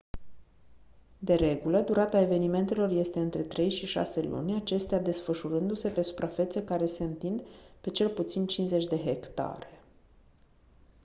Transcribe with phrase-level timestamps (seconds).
[1.19, 6.85] de regulă durata evenimentelor este între trei și șase luni acestea desfășurându-se pe suprafețe care
[6.85, 7.43] se întind
[7.81, 9.79] pe cel puțin 50 de hectare